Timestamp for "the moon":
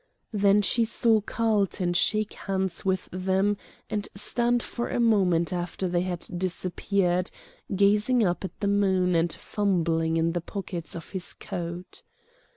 8.61-9.13